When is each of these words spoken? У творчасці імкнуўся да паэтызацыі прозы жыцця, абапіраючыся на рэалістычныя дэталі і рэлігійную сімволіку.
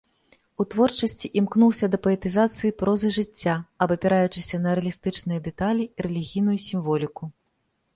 У 0.63 0.65
творчасці 0.73 1.29
імкнуўся 1.41 1.89
да 1.97 1.99
паэтызацыі 2.07 2.73
прозы 2.81 3.13
жыцця, 3.19 3.55
абапіраючыся 3.87 4.65
на 4.67 4.77
рэалістычныя 4.81 5.39
дэталі 5.51 5.83
і 5.97 6.09
рэлігійную 6.09 6.59
сімволіку. 6.71 7.23